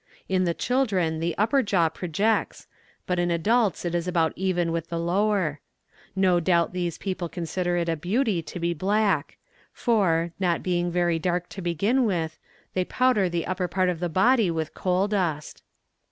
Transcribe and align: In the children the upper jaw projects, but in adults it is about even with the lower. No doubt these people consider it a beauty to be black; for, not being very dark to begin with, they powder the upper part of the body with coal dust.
In 0.27 0.45
the 0.45 0.55
children 0.55 1.19
the 1.19 1.37
upper 1.37 1.61
jaw 1.61 1.87
projects, 1.89 2.65
but 3.05 3.19
in 3.19 3.29
adults 3.29 3.85
it 3.85 3.93
is 3.93 4.07
about 4.07 4.33
even 4.35 4.71
with 4.71 4.87
the 4.89 4.97
lower. 4.97 5.59
No 6.15 6.39
doubt 6.39 6.73
these 6.73 6.97
people 6.97 7.29
consider 7.29 7.77
it 7.77 7.87
a 7.87 7.95
beauty 7.95 8.41
to 8.41 8.59
be 8.59 8.73
black; 8.73 9.37
for, 9.71 10.31
not 10.39 10.63
being 10.63 10.89
very 10.89 11.19
dark 11.19 11.49
to 11.49 11.61
begin 11.61 12.03
with, 12.05 12.39
they 12.73 12.83
powder 12.83 13.29
the 13.29 13.45
upper 13.45 13.67
part 13.67 13.89
of 13.89 13.99
the 13.99 14.09
body 14.09 14.49
with 14.49 14.73
coal 14.73 15.07
dust. 15.07 15.61